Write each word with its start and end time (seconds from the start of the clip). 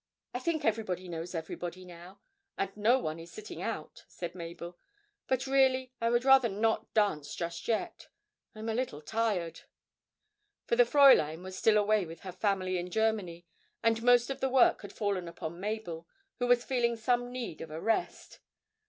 'I 0.33 0.39
think 0.39 0.65
everybody 0.65 1.07
knows 1.07 1.35
everybody 1.35 1.85
now, 1.85 2.21
and 2.57 2.75
no 2.75 2.97
one 2.97 3.19
is 3.19 3.31
sitting 3.31 3.61
out,' 3.61 4.03
said 4.07 4.33
Mabel. 4.33 4.79
'But 5.27 5.45
really 5.45 5.93
I 6.01 6.09
would 6.09 6.25
rather 6.25 6.49
not 6.49 6.91
dance 6.95 7.35
just 7.35 7.67
yet; 7.67 8.07
I'm 8.55 8.67
a 8.67 8.73
little 8.73 9.03
tired.' 9.03 9.61
For 10.65 10.75
the 10.75 10.85
Fräulein 10.85 11.43
was 11.43 11.55
still 11.55 11.77
away 11.77 12.07
with 12.07 12.21
her 12.21 12.31
family 12.31 12.79
in 12.79 12.89
Germany, 12.89 13.45
and 13.83 14.01
most 14.01 14.31
of 14.31 14.39
the 14.39 14.49
work 14.49 14.81
had 14.81 14.91
fallen 14.91 15.27
upon 15.27 15.59
Mabel, 15.59 16.07
who 16.39 16.47
was 16.47 16.65
feeling 16.65 16.95
some 16.95 17.31
need 17.31 17.61
of 17.61 17.69
a 17.69 17.79
rest. 17.79 18.39